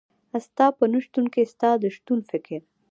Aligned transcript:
ستا 0.45 0.65
په 0.77 0.83
نشتون 0.93 1.25
کي 1.33 1.41
ستا 1.53 1.69
د 1.81 1.83
شتون 1.95 2.19
فکر 2.29 2.59